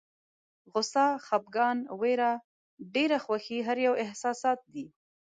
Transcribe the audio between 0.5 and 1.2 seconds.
غوسه،